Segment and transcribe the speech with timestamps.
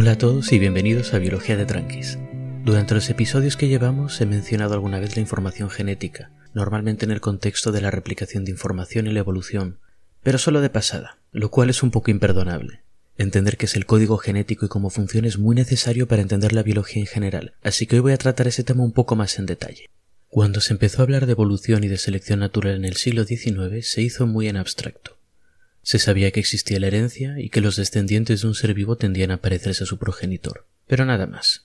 [0.00, 2.20] Hola a todos y bienvenidos a Biología de Tranquis.
[2.64, 7.20] Durante los episodios que llevamos he mencionado alguna vez la información genética, normalmente en el
[7.20, 9.80] contexto de la replicación de información y la evolución,
[10.22, 12.82] pero solo de pasada, lo cual es un poco imperdonable.
[13.16, 16.62] Entender qué es el código genético y cómo funciona es muy necesario para entender la
[16.62, 19.46] biología en general, así que hoy voy a tratar ese tema un poco más en
[19.46, 19.90] detalle.
[20.28, 23.84] Cuando se empezó a hablar de evolución y de selección natural en el siglo XIX
[23.84, 25.17] se hizo muy en abstracto.
[25.88, 29.30] Se sabía que existía la herencia y que los descendientes de un ser vivo tendían
[29.30, 31.64] a parecerse a su progenitor, pero nada más.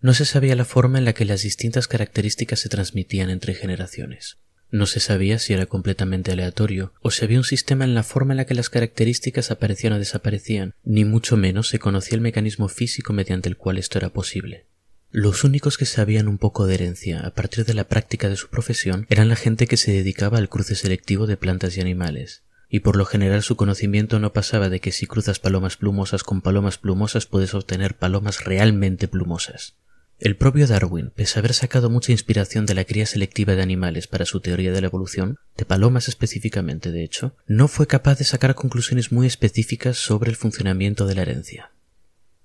[0.00, 4.36] No se sabía la forma en la que las distintas características se transmitían entre generaciones.
[4.70, 8.34] No se sabía si era completamente aleatorio o si había un sistema en la forma
[8.34, 12.68] en la que las características aparecían o desaparecían, ni mucho menos se conocía el mecanismo
[12.68, 14.66] físico mediante el cual esto era posible.
[15.10, 18.48] Los únicos que sabían un poco de herencia a partir de la práctica de su
[18.48, 22.42] profesión eran la gente que se dedicaba al cruce selectivo de plantas y animales,
[22.76, 26.42] y por lo general su conocimiento no pasaba de que si cruzas palomas plumosas con
[26.42, 29.76] palomas plumosas puedes obtener palomas realmente plumosas.
[30.18, 34.08] El propio Darwin, pese a haber sacado mucha inspiración de la cría selectiva de animales
[34.08, 38.24] para su teoría de la evolución, de palomas específicamente de hecho, no fue capaz de
[38.24, 41.70] sacar conclusiones muy específicas sobre el funcionamiento de la herencia.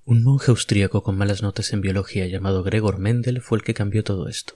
[0.06, 4.06] Un monje austríaco con malas notas en biología llamado Gregor Mendel fue el que cambió
[4.06, 4.54] todo esto.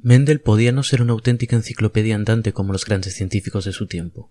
[0.00, 4.30] Mendel podía no ser una auténtica enciclopedia andante como los grandes científicos de su tiempo,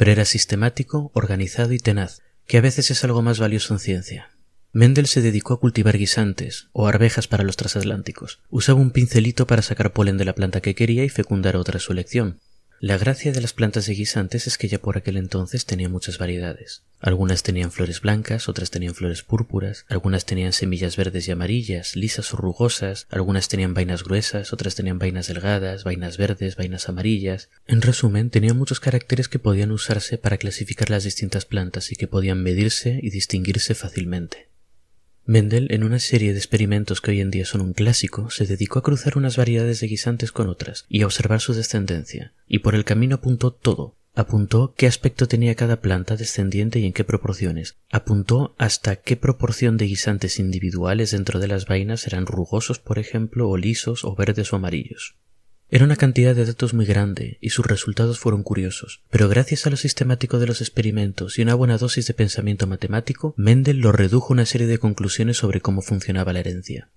[0.00, 4.30] pero era sistemático, organizado y tenaz, que a veces es algo más valioso en ciencia.
[4.72, 8.40] Mendel se dedicó a cultivar guisantes o arvejas para los transatlánticos.
[8.48, 11.92] Usaba un pincelito para sacar polen de la planta que quería y fecundar otra su
[11.92, 12.40] elección.
[12.80, 16.16] La gracia de las plantas de guisantes es que ya por aquel entonces tenía muchas
[16.16, 16.82] variedades.
[17.00, 22.34] Algunas tenían flores blancas, otras tenían flores púrpuras, algunas tenían semillas verdes y amarillas, lisas
[22.34, 27.48] o rugosas, algunas tenían vainas gruesas, otras tenían vainas delgadas, vainas verdes, vainas amarillas.
[27.66, 32.06] En resumen, tenían muchos caracteres que podían usarse para clasificar las distintas plantas y que
[32.06, 34.50] podían medirse y distinguirse fácilmente.
[35.24, 38.78] Mendel, en una serie de experimentos que hoy en día son un clásico, se dedicó
[38.78, 42.74] a cruzar unas variedades de guisantes con otras y a observar su descendencia, y por
[42.74, 43.96] el camino apuntó todo.
[44.14, 47.76] Apuntó qué aspecto tenía cada planta descendiente y en qué proporciones.
[47.90, 53.48] Apuntó hasta qué proporción de guisantes individuales dentro de las vainas eran rugosos, por ejemplo,
[53.48, 55.16] o lisos, o verdes o amarillos.
[55.72, 59.70] Era una cantidad de datos muy grande y sus resultados fueron curiosos, pero gracias a
[59.70, 64.32] lo sistemático de los experimentos y una buena dosis de pensamiento matemático, Mendel lo redujo
[64.32, 66.90] a una serie de conclusiones sobre cómo funcionaba la herencia.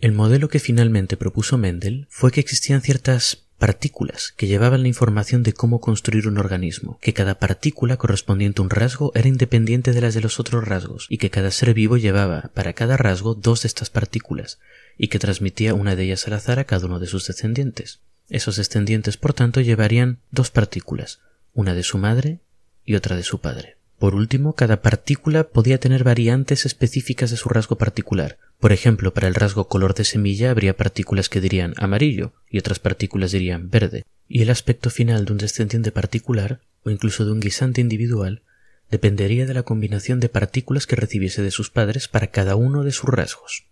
[0.00, 5.42] El modelo que finalmente propuso Mendel fue que existían ciertas partículas que llevaban la información
[5.42, 10.00] de cómo construir un organismo, que cada partícula correspondiente a un rasgo era independiente de
[10.00, 13.62] las de los otros rasgos, y que cada ser vivo llevaba para cada rasgo dos
[13.62, 14.58] de estas partículas,
[14.98, 18.00] y que transmitía una de ellas al azar a cada uno de sus descendientes.
[18.28, 21.20] Esos descendientes, por tanto, llevarían dos partículas,
[21.54, 22.40] una de su madre
[22.84, 23.75] y otra de su padre.
[23.98, 28.38] Por último, cada partícula podía tener variantes específicas de su rasgo particular.
[28.60, 32.78] Por ejemplo, para el rasgo color de semilla habría partículas que dirían amarillo y otras
[32.78, 34.04] partículas dirían verde.
[34.28, 38.42] Y el aspecto final de un descendiente particular, o incluso de un guisante individual,
[38.90, 42.92] dependería de la combinación de partículas que recibiese de sus padres para cada uno de
[42.92, 43.66] sus rasgos.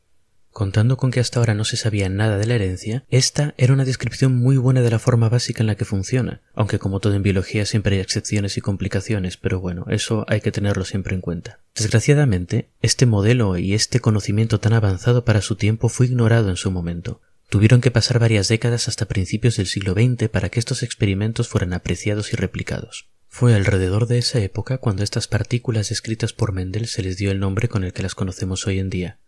[0.55, 3.85] Contando con que hasta ahora no se sabía nada de la herencia, esta era una
[3.85, 7.25] descripción muy buena de la forma básica en la que funciona, aunque como todo en
[7.25, 11.59] biología siempre hay excepciones y complicaciones, pero bueno, eso hay que tenerlo siempre en cuenta.
[11.75, 16.71] Desgraciadamente, este modelo y este conocimiento tan avanzado para su tiempo fue ignorado en su
[16.71, 17.21] momento.
[17.49, 21.73] Tuvieron que pasar varias décadas hasta principios del siglo XX para que estos experimentos fueran
[21.73, 23.11] apreciados y replicados.
[23.27, 27.41] Fue alrededor de esa época cuando estas partículas descritas por Mendel se les dio el
[27.41, 29.19] nombre con el que las conocemos hoy en día,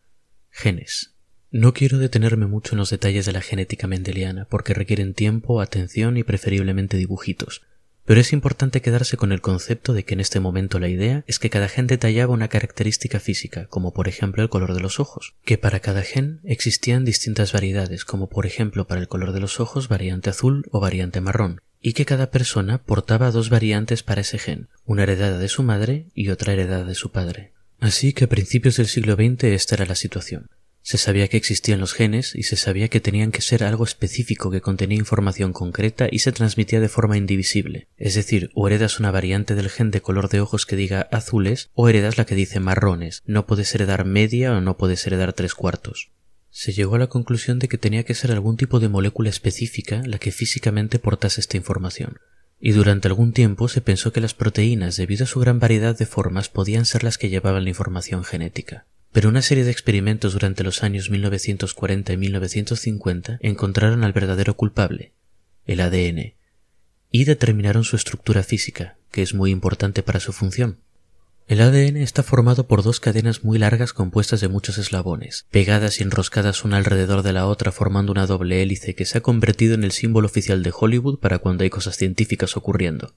[0.50, 1.15] genes.
[1.56, 6.18] No quiero detenerme mucho en los detalles de la genética mendeliana porque requieren tiempo, atención
[6.18, 7.62] y preferiblemente dibujitos,
[8.04, 11.38] pero es importante quedarse con el concepto de que en este momento la idea es
[11.38, 15.34] que cada gen detallaba una característica física, como por ejemplo el color de los ojos,
[15.46, 19.58] que para cada gen existían distintas variedades, como por ejemplo para el color de los
[19.58, 24.38] ojos variante azul o variante marrón, y que cada persona portaba dos variantes para ese
[24.38, 27.52] gen, una heredada de su madre y otra heredada de su padre.
[27.80, 30.50] Así que a principios del siglo XX esta era la situación.
[30.86, 34.52] Se sabía que existían los genes y se sabía que tenían que ser algo específico
[34.52, 37.88] que contenía información concreta y se transmitía de forma indivisible.
[37.96, 41.70] Es decir, o heredas una variante del gen de color de ojos que diga azules
[41.74, 43.24] o heredas la que dice marrones.
[43.26, 46.12] No puedes heredar media o no puedes heredar tres cuartos.
[46.50, 50.02] Se llegó a la conclusión de que tenía que ser algún tipo de molécula específica
[50.06, 52.20] la que físicamente portase esta información.
[52.60, 56.06] Y durante algún tiempo se pensó que las proteínas, debido a su gran variedad de
[56.06, 58.86] formas, podían ser las que llevaban la información genética.
[59.16, 65.14] Pero una serie de experimentos durante los años 1940 y 1950 encontraron al verdadero culpable,
[65.64, 66.34] el ADN,
[67.10, 70.80] y determinaron su estructura física, que es muy importante para su función.
[71.48, 76.02] El ADN está formado por dos cadenas muy largas compuestas de muchos eslabones, pegadas y
[76.02, 79.84] enroscadas una alrededor de la otra formando una doble hélice que se ha convertido en
[79.84, 83.14] el símbolo oficial de Hollywood para cuando hay cosas científicas ocurriendo.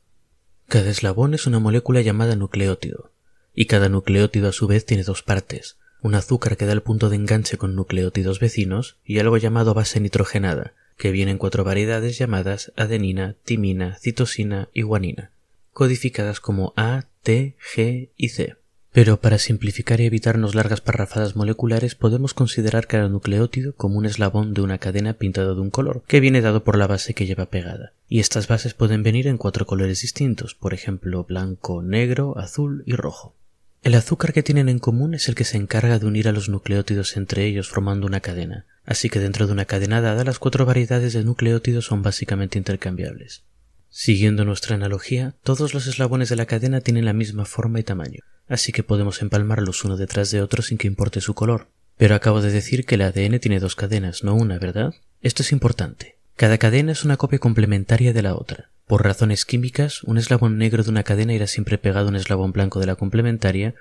[0.69, 3.11] Cada eslabón es una molécula llamada nucleótido,
[3.53, 7.09] y cada nucleótido a su vez tiene dos partes, un azúcar que da el punto
[7.09, 12.17] de enganche con nucleótidos vecinos y algo llamado base nitrogenada, que viene en cuatro variedades
[12.17, 15.31] llamadas adenina, timina, citosina y guanina
[15.79, 18.57] codificadas como A, T, G y C.
[18.91, 24.53] Pero para simplificar y evitarnos largas parrafadas moleculares podemos considerar cada nucleótido como un eslabón
[24.53, 27.45] de una cadena pintado de un color, que viene dado por la base que lleva
[27.45, 27.93] pegada.
[28.09, 32.95] Y estas bases pueden venir en cuatro colores distintos, por ejemplo blanco, negro, azul y
[32.95, 33.35] rojo.
[33.81, 36.49] El azúcar que tienen en común es el que se encarga de unir a los
[36.49, 40.65] nucleótidos entre ellos formando una cadena, así que dentro de una cadena dada las cuatro
[40.65, 43.45] variedades de nucleótidos son básicamente intercambiables.
[43.89, 48.19] Siguiendo nuestra analogía, todos los eslabones de la cadena tienen la misma forma y tamaño,
[48.49, 51.69] así que podemos empalmarlos uno detrás de otro sin que importe su color.
[51.95, 54.93] Pero acabo de decir que el ADN tiene dos cadenas, no una, ¿verdad?
[55.21, 56.17] Esto es importante.
[56.35, 58.71] Cada cadena es una copia complementaria de la otra.
[58.89, 62.51] Por razones químicas, un eslabón negro de una cadena irá siempre pegado a un eslabón
[62.51, 63.75] blanco de la complementaria,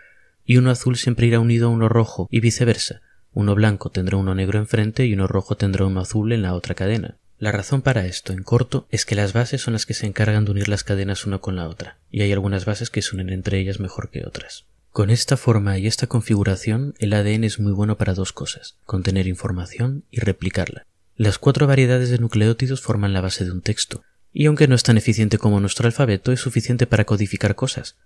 [0.45, 3.01] y uno azul siempre irá unido a uno rojo, y viceversa.
[3.33, 6.75] Uno blanco tendrá uno negro enfrente y uno rojo tendrá uno azul en la otra
[6.75, 7.17] cadena.
[7.39, 10.45] La razón para esto, en corto, es que las bases son las que se encargan
[10.45, 13.31] de unir las cadenas una con la otra, y hay algunas bases que se unen
[13.31, 14.67] entre ellas mejor que otras.
[14.91, 19.27] Con esta forma y esta configuración, el ADN es muy bueno para dos cosas, contener
[19.27, 20.85] información y replicarla.
[21.17, 24.03] Las cuatro variedades de nucleótidos forman la base de un texto,
[24.39, 27.97] y aunque no es tan eficiente como nuestro alfabeto, es suficiente para codificar cosas.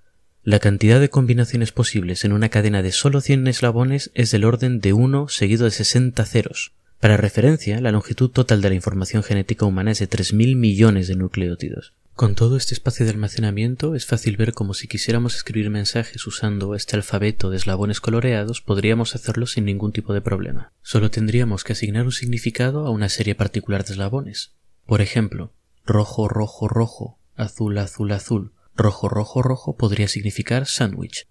[0.42, 4.80] La cantidad de combinaciones posibles en una cadena de solo 100 eslabones es del orden
[4.80, 6.72] de 1 seguido de 60 ceros.
[7.00, 11.16] Para referencia, la longitud total de la información genética humana es de 3.000 millones de
[11.16, 11.92] nucleótidos.
[12.14, 16.74] Con todo este espacio de almacenamiento es fácil ver como si quisiéramos escribir mensajes usando
[16.74, 20.72] este alfabeto de eslabones coloreados podríamos hacerlo sin ningún tipo de problema.
[20.80, 24.52] Solo tendríamos que asignar un significado a una serie particular de eslabones.
[24.86, 25.52] Por ejemplo,
[25.84, 31.26] rojo, rojo, rojo, azul, azul, azul, rojo, rojo, rojo podría significar sándwich,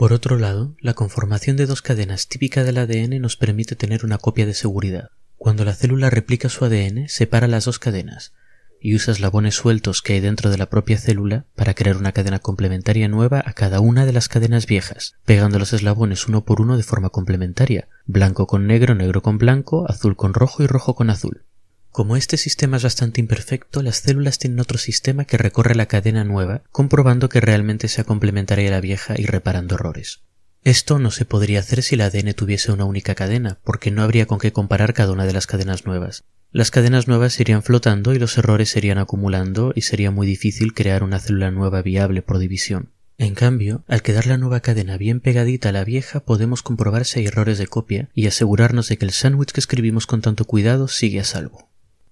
[0.00, 4.16] por otro lado, la conformación de dos cadenas típica del ADN nos permite tener una
[4.16, 5.10] copia de seguridad.
[5.36, 8.32] Cuando la célula replica su ADN, separa las dos cadenas
[8.80, 12.38] y usa eslabones sueltos que hay dentro de la propia célula para crear una cadena
[12.38, 16.78] complementaria nueva a cada una de las cadenas viejas, pegando los eslabones uno por uno
[16.78, 21.10] de forma complementaria, blanco con negro, negro con blanco, azul con rojo y rojo con
[21.10, 21.44] azul.
[21.90, 26.22] Como este sistema es bastante imperfecto, las células tienen otro sistema que recorre la cadena
[26.22, 30.22] nueva, comprobando que realmente sea complementaria a la vieja y reparando errores.
[30.62, 34.26] Esto no se podría hacer si el ADN tuviese una única cadena, porque no habría
[34.26, 36.24] con qué comparar cada una de las cadenas nuevas.
[36.52, 40.74] Las cadenas nuevas irían flotando y los errores se irían acumulando y sería muy difícil
[40.74, 42.92] crear una célula nueva viable por división.
[43.18, 47.20] En cambio, al quedar la nueva cadena bien pegadita a la vieja, podemos comprobar si
[47.20, 50.88] hay errores de copia y asegurarnos de que el sándwich que escribimos con tanto cuidado
[50.88, 51.69] sigue a salvo.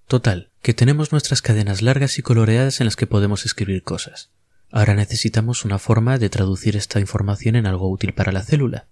[0.08, 4.30] Total, que tenemos nuestras cadenas largas y coloreadas en las que podemos escribir cosas.
[4.70, 8.88] Ahora necesitamos una forma de traducir esta información en algo útil para la célula.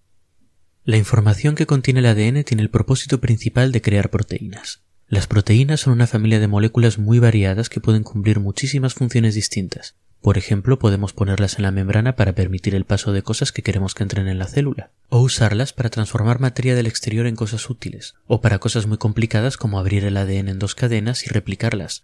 [0.85, 4.83] La información que contiene el ADN tiene el propósito principal de crear proteínas.
[5.09, 9.95] Las proteínas son una familia de moléculas muy variadas que pueden cumplir muchísimas funciones distintas,
[10.27, 13.95] por ejemplo, podemos ponerlas en la membrana para permitir el paso de cosas que queremos
[13.95, 18.17] que entren en la célula, o usarlas para transformar materia del exterior en cosas útiles,
[18.27, 22.03] o para cosas muy complicadas como abrir el ADN en dos cadenas y replicarlas.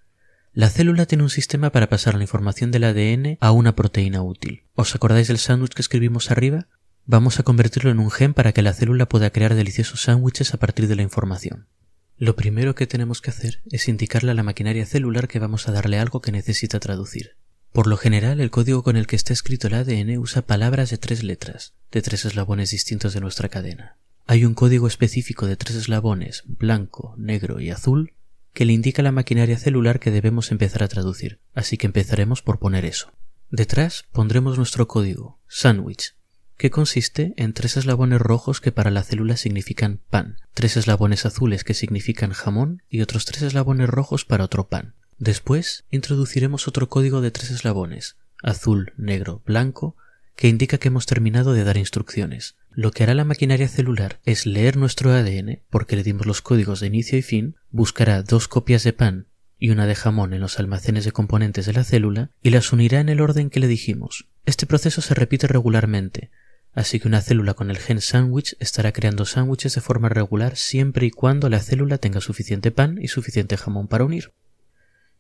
[0.53, 4.63] La célula tiene un sistema para pasar la información del ADN a una proteína útil.
[4.77, 6.69] ¿Os acordáis del sándwich que escribimos arriba?
[7.07, 10.59] Vamos a convertirlo en un gen para que la célula pueda crear deliciosos sándwiches a
[10.59, 11.67] partir de la información.
[12.23, 15.73] Lo primero que tenemos que hacer es indicarle a la maquinaria celular que vamos a
[15.73, 17.35] darle algo que necesita traducir.
[17.73, 20.99] Por lo general, el código con el que está escrito el ADN usa palabras de
[20.99, 23.97] tres letras, de tres eslabones distintos de nuestra cadena.
[24.25, 28.13] Hay un código específico de tres eslabones, blanco, negro y azul,
[28.53, 32.41] que le indica a la maquinaria celular que debemos empezar a traducir, así que empezaremos
[32.41, 33.11] por poner eso.
[33.51, 36.15] Detrás pondremos nuestro código, sandwich,
[36.57, 41.65] que consiste en tres eslabones rojos que para la célula significan pan, tres eslabones azules
[41.65, 44.95] que significan jamón y otros tres eslabones rojos para otro pan.
[45.19, 49.97] Después introduciremos otro código de tres eslabones, azul, negro, blanco,
[50.37, 52.57] que indica que hemos terminado de dar instrucciones.
[52.71, 56.81] Lo que hará la maquinaria celular es leer nuestro ADN, porque le dimos los códigos
[56.81, 59.27] de inicio y fin, buscará dos copias de pan
[59.59, 62.99] y una de jamón en los almacenes de componentes de la célula y las unirá
[62.99, 64.27] en el orden que le dijimos.
[64.45, 66.31] Este proceso se repite regularmente,
[66.73, 71.07] así que una célula con el gen sándwich estará creando sándwiches de forma regular siempre
[71.07, 74.33] y cuando la célula tenga suficiente pan y suficiente jamón para unir.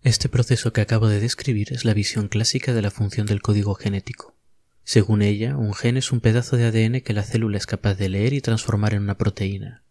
[0.02, 3.74] Este proceso que acabo de describir es la visión clásica de la función del código
[3.74, 4.34] genético.
[4.82, 8.08] Según ella, un gen es un pedazo de ADN que la célula es capaz de
[8.08, 9.84] leer y transformar en una proteína.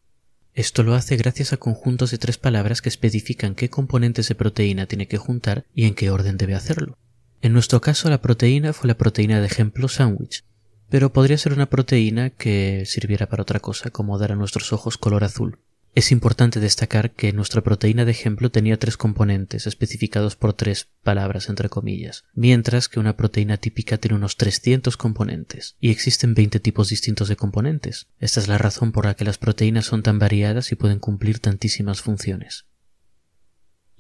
[0.54, 4.86] Esto lo hace gracias a conjuntos de tres palabras que especifican qué componentes de proteína
[4.86, 6.98] tiene que juntar y en qué orden debe hacerlo.
[7.42, 10.44] En nuestro caso la proteína fue la proteína de ejemplo sándwich,
[10.90, 14.98] pero podría ser una proteína que sirviera para otra cosa, como dar a nuestros ojos
[14.98, 15.58] color azul.
[15.94, 21.50] Es importante destacar que nuestra proteína de ejemplo tenía tres componentes especificados por tres palabras
[21.50, 26.90] entre comillas, mientras que una proteína típica tiene unos 300 componentes, y existen 20 tipos
[26.90, 28.08] distintos de componentes.
[28.20, 31.40] Esta es la razón por la que las proteínas son tan variadas y pueden cumplir
[31.40, 32.66] tantísimas funciones.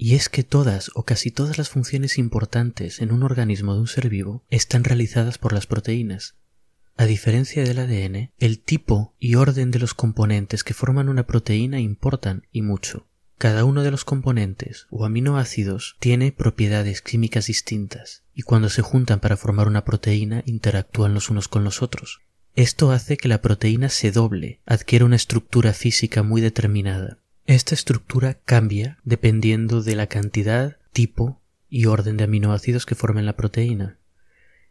[0.03, 3.87] Y es que todas o casi todas las funciones importantes en un organismo de un
[3.87, 6.33] ser vivo están realizadas por las proteínas,
[6.97, 11.79] a diferencia del ADN, el tipo y orden de los componentes que forman una proteína
[11.79, 13.05] importan y mucho.
[13.37, 19.19] Cada uno de los componentes o aminoácidos tiene propiedades químicas distintas y cuando se juntan
[19.19, 22.21] para formar una proteína interactúan los unos con los otros.
[22.55, 27.20] Esto hace que la proteína se doble, adquiera una estructura física muy determinada.
[27.51, 33.35] Esta estructura cambia dependiendo de la cantidad, tipo y orden de aminoácidos que formen la
[33.35, 33.97] proteína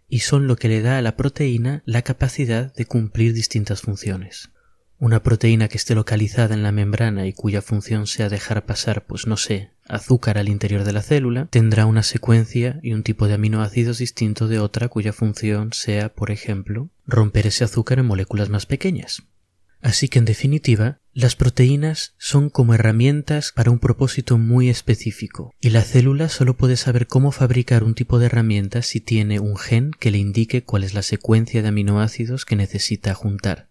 [0.08, 4.48] y son lo que le da a la proteína la capacidad de cumplir distintas funciones.
[4.98, 9.26] Una proteína que esté localizada en la membrana y cuya función sea dejar pasar, pues
[9.26, 13.34] no sé, azúcar al interior de la célula, tendrá una secuencia y un tipo de
[13.34, 18.64] aminoácidos distinto de otra cuya función sea, por ejemplo, romper ese azúcar en moléculas más
[18.64, 19.22] pequeñas.
[19.82, 25.70] Así que en definitiva, las proteínas son como herramientas para un propósito muy específico, y
[25.70, 29.90] la célula solo puede saber cómo fabricar un tipo de herramienta si tiene un gen
[29.98, 33.70] que le indique cuál es la secuencia de aminoácidos que necesita juntar.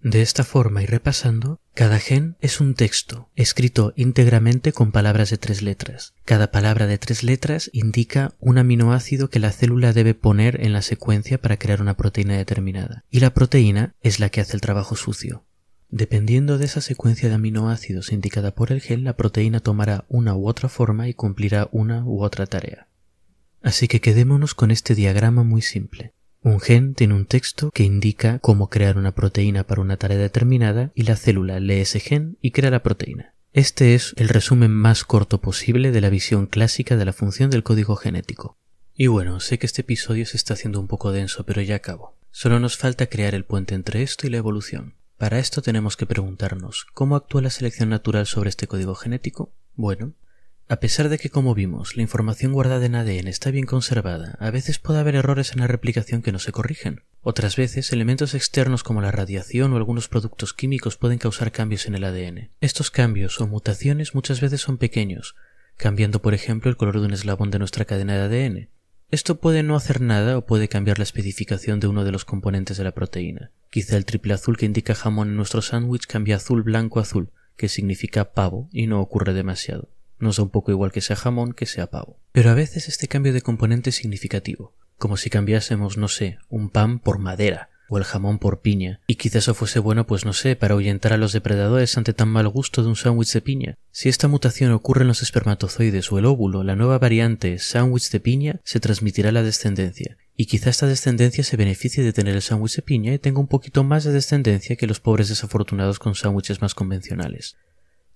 [0.00, 5.38] De esta forma y repasando, cada gen es un texto, escrito íntegramente con palabras de
[5.38, 6.14] tres letras.
[6.24, 10.82] Cada palabra de tres letras indica un aminoácido que la célula debe poner en la
[10.82, 14.94] secuencia para crear una proteína determinada, y la proteína es la que hace el trabajo
[14.94, 15.47] sucio.
[15.90, 20.46] Dependiendo de esa secuencia de aminoácidos indicada por el gen, la proteína tomará una u
[20.46, 22.88] otra forma y cumplirá una u otra tarea.
[23.62, 26.12] Así que quedémonos con este diagrama muy simple.
[26.42, 30.92] Un gen tiene un texto que indica cómo crear una proteína para una tarea determinada
[30.94, 33.34] y la célula lee ese gen y crea la proteína.
[33.52, 37.62] Este es el resumen más corto posible de la visión clásica de la función del
[37.62, 38.58] código genético.
[38.94, 42.16] Y bueno, sé que este episodio se está haciendo un poco denso, pero ya acabo.
[42.30, 44.97] Solo nos falta crear el puente entre esto y la evolución.
[45.18, 49.50] Para esto tenemos que preguntarnos, ¿cómo actúa la selección natural sobre este código genético?
[49.74, 50.12] Bueno,
[50.68, 54.52] a pesar de que, como vimos, la información guardada en ADN está bien conservada, a
[54.52, 57.02] veces puede haber errores en la replicación que no se corrigen.
[57.20, 61.96] Otras veces, elementos externos como la radiación o algunos productos químicos pueden causar cambios en
[61.96, 62.50] el ADN.
[62.60, 65.34] Estos cambios o mutaciones muchas veces son pequeños,
[65.76, 68.68] cambiando por ejemplo el color de un eslabón de nuestra cadena de ADN.
[69.10, 72.76] Esto puede no hacer nada o puede cambiar la especificación de uno de los componentes
[72.76, 73.50] de la proteína.
[73.70, 77.70] Quizá el triple azul que indica jamón en nuestro sándwich cambia azul blanco azul, que
[77.70, 79.88] significa pavo, y no ocurre demasiado.
[80.18, 82.18] Nos da un poco igual que sea jamón que sea pavo.
[82.32, 86.68] Pero a veces este cambio de componente es significativo, como si cambiásemos, no sé, un
[86.68, 90.32] pan por madera, o el jamón por piña, y quizás eso fuese bueno, pues no
[90.32, 93.78] sé, para ahuyentar a los depredadores ante tan mal gusto de un sándwich de piña.
[93.90, 98.20] Si esta mutación ocurre en los espermatozoides o el óvulo, la nueva variante sándwich de
[98.20, 102.42] piña se transmitirá a la descendencia, y quizá esta descendencia se beneficie de tener el
[102.42, 106.14] sándwich de piña y tenga un poquito más de descendencia que los pobres desafortunados con
[106.14, 107.56] sándwiches más convencionales.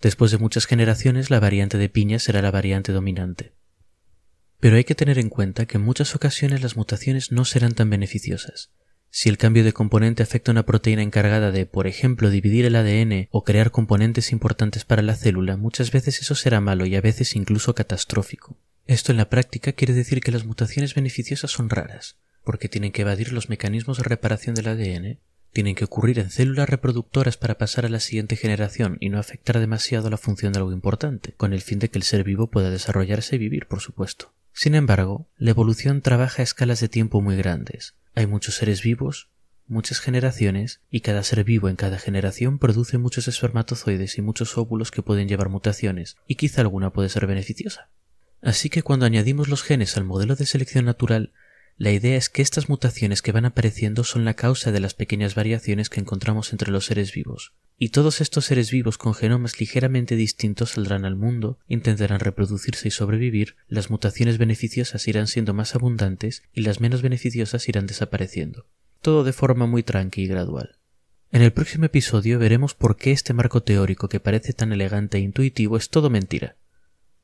[0.01, 3.53] Después de muchas generaciones, la variante de piña será la variante dominante.
[4.61, 7.91] Pero hay que tener en cuenta que en muchas ocasiones las mutaciones no serán tan
[7.91, 8.71] beneficiosas.
[9.15, 12.77] Si el cambio de componente afecta a una proteína encargada de, por ejemplo, dividir el
[12.77, 17.03] ADN o crear componentes importantes para la célula, muchas veces eso será malo y a
[17.03, 18.57] veces incluso catastrófico.
[18.87, 23.03] Esto en la práctica quiere decir que las mutaciones beneficiosas son raras, porque tienen que
[23.03, 25.19] evadir los mecanismos de reparación del ADN
[25.53, 29.59] tienen que ocurrir en células reproductoras para pasar a la siguiente generación y no afectar
[29.59, 32.71] demasiado la función de algo importante, con el fin de que el ser vivo pueda
[32.71, 34.33] desarrollarse y vivir, por supuesto.
[34.55, 37.95] Sin embargo, la evolución trabaja a escalas de tiempo muy grandes.
[38.15, 39.31] Hay muchos seres vivos,
[39.67, 44.91] muchas generaciones, y cada ser vivo en cada generación produce muchos espermatozoides y muchos óvulos
[44.91, 47.89] que pueden llevar mutaciones, y quizá alguna puede ser beneficiosa.
[48.43, 51.33] Así que cuando añadimos los genes al modelo de selección natural,
[51.83, 55.35] la idea es que estas mutaciones que van apareciendo son la causa de las pequeñas
[55.35, 60.15] variaciones que encontramos entre los seres vivos, y todos estos seres vivos con genomas ligeramente
[60.15, 66.45] distintos saldrán al mundo, intentarán reproducirse y sobrevivir, las mutaciones beneficiosas irán siendo más abundantes
[66.53, 68.69] y las menos beneficiosas irán desapareciendo.
[69.01, 70.79] Todo de forma muy tranqui y gradual.
[71.33, 75.23] En el próximo episodio veremos por qué este marco teórico que parece tan elegante e
[75.23, 76.55] intuitivo es todo mentira.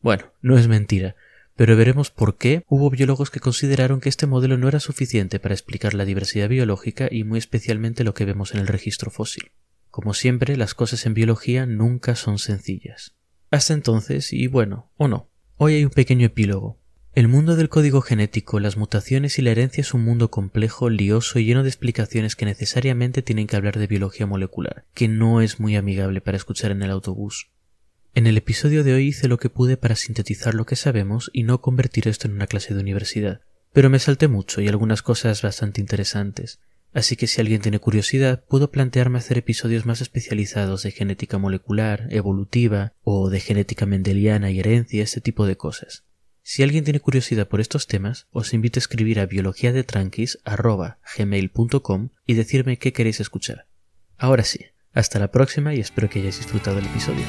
[0.00, 1.15] Bueno, no es mentira,
[1.59, 5.57] pero veremos por qué hubo biólogos que consideraron que este modelo no era suficiente para
[5.57, 9.50] explicar la diversidad biológica y muy especialmente lo que vemos en el registro fósil.
[9.91, 13.17] Como siempre, las cosas en biología nunca son sencillas.
[13.50, 15.31] Hasta entonces, y bueno, o no.
[15.57, 16.79] Hoy hay un pequeño epílogo.
[17.17, 21.41] El mundo del código genético, las mutaciones y la herencia es un mundo complejo, lioso
[21.41, 25.59] y lleno de explicaciones que necesariamente tienen que hablar de biología molecular, que no es
[25.59, 27.50] muy amigable para escuchar en el autobús.
[28.19, 31.45] En el episodio de hoy hice lo que pude para sintetizar lo que sabemos y
[31.45, 35.41] no convertir esto en una clase de universidad, pero me salté mucho y algunas cosas
[35.41, 36.59] bastante interesantes,
[36.93, 42.09] así que si alguien tiene curiosidad puedo plantearme hacer episodios más especializados de genética molecular,
[42.11, 46.03] evolutiva o de genética mendeliana y herencia, ese tipo de cosas.
[46.43, 52.81] Si alguien tiene curiosidad por estos temas, os invito a escribir a biologiadetranquis.gmail.com y decirme
[52.81, 53.69] qué queréis escuchar.
[54.17, 57.23] Ahora sí, hasta la próxima y espero que hayáis disfrutado el episodio.